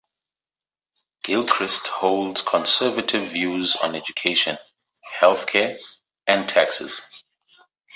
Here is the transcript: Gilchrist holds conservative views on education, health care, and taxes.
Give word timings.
Gilchrist 1.23 1.89
holds 1.89 2.41
conservative 2.41 3.21
views 3.21 3.75
on 3.75 3.93
education, 3.93 4.57
health 5.19 5.45
care, 5.45 5.75
and 6.25 6.49
taxes. 6.49 7.07